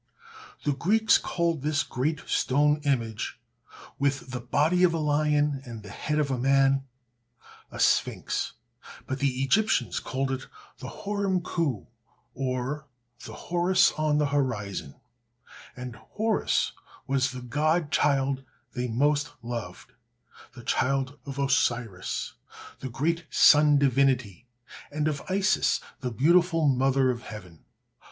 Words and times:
The 0.63 0.73
Greeks 0.73 1.19
called 1.19 1.61
this 1.61 1.83
great 1.83 2.21
stone 2.27 2.81
image, 2.85 3.39
with 3.99 4.31
the 4.31 4.39
body 4.39 4.81
of 4.83 4.95
a 4.95 4.97
lion 4.97 5.61
and 5.63 5.83
the 5.83 5.91
head 5.91 6.17
of 6.17 6.31
a 6.31 6.39
man, 6.39 6.85
a 7.69 7.79
sphinx; 7.79 8.53
but 9.05 9.19
the 9.19 9.43
Egyptians 9.43 9.99
called 9.99 10.31
it 10.31 10.47
the 10.79 10.87
"Hor 10.87 11.23
em 11.27 11.39
khoo," 11.41 11.85
the 12.35 12.83
"Horus 13.33 13.91
on 13.91 14.17
the 14.17 14.25
horizon;" 14.25 14.95
and 15.75 15.95
Horus 15.95 16.71
was 17.05 17.29
the 17.29 17.43
god 17.43 17.91
child 17.91 18.43
they 18.73 18.87
most 18.87 19.29
loved, 19.43 19.91
the 20.55 20.63
child 20.63 21.19
of 21.27 21.37
Osiris, 21.37 22.33
the 22.79 22.89
great 22.89 23.27
sun 23.29 23.77
divinity, 23.77 24.47
and 24.91 25.07
of 25.07 25.21
Isis, 25.29 25.79
the 25.99 26.09
beautiful 26.09 26.67
mother 26.67 27.11
of 27.11 27.21
heaven. 27.21 27.65